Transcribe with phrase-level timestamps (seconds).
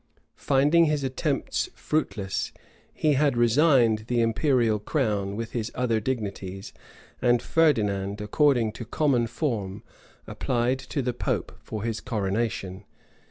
[0.41, 2.51] Finding his attempts fruitless,
[2.91, 6.73] he had resigned the imperial crown with his other dignities;
[7.21, 9.83] and Ferdinand, according to common form,
[10.25, 12.83] applied to the pope for his coronation.